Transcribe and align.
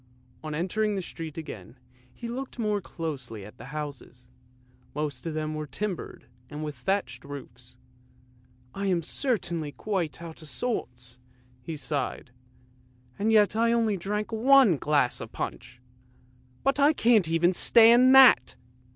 On 0.43 0.55
entering 0.55 0.95
the 0.95 1.01
street 1.03 1.37
again, 1.37 1.77
he 2.11 2.27
looked 2.27 2.57
more 2.57 2.81
closely 2.81 3.45
at 3.45 3.59
the 3.59 3.65
houses, 3.65 4.25
most 4.95 5.27
of 5.27 5.35
them 5.35 5.53
were 5.53 5.67
timbered, 5.67 6.25
and 6.49 6.63
with 6.63 6.73
thatched 6.73 7.23
roofs." 7.23 7.77
I 8.81 8.87
am 8.87 9.03
certainly 9.03 9.71
quite 9.71 10.19
out 10.19 10.41
of 10.41 10.49
sorts," 10.49 11.19
he 11.61 11.75
sighed," 11.75 12.31
and 13.19 13.31
yet 13.31 13.55
I 13.55 13.71
only 13.73 13.95
drank 13.95 14.31
one 14.31 14.77
glass 14.77 15.21
of 15.21 15.31
punch. 15.31 15.79
But 16.63 16.79
I 16.79 16.93
can't 16.93 17.23
stand 17.55 17.75
even 17.75 18.11
that! 18.13 18.55